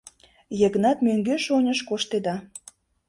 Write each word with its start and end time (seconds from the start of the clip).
Йыгнат 0.59 0.97
мӧҥгеш-оньыш 1.05 1.79
коштеда. 1.89 2.35